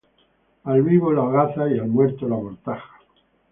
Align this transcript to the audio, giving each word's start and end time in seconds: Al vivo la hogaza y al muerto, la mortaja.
Al 0.63 0.81
vivo 0.81 1.13
la 1.13 1.21
hogaza 1.21 1.69
y 1.69 1.77
al 1.77 1.87
muerto, 1.87 2.27
la 2.27 2.33
mortaja. 2.37 2.99